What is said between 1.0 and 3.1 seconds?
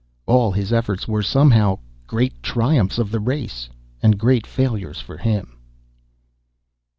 were, somehow great triumphs